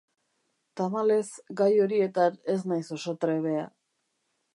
Tamalez, 0.79 1.27
gai 1.59 1.67
horietan 1.83 2.39
ez 2.55 2.59
naiz 2.73 2.87
oso 2.97 3.15
trebea. 3.27 3.67